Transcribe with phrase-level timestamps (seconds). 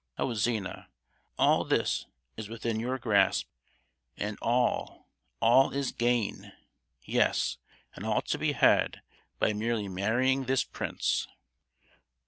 [0.17, 0.87] Oh, Zina,
[1.37, 3.47] all this is within your grasp,
[4.17, 6.53] and all—all is gain.
[7.03, 7.59] Yes,
[7.93, 9.03] and all to be had
[9.37, 11.27] by merely marrying this prince."